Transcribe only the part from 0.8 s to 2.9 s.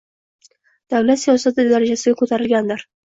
Davlat siyosati darajasiga ko‘tarilgandir.